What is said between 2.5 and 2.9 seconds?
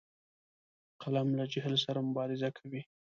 کوي